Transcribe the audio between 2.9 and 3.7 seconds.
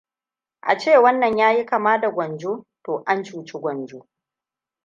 an cuci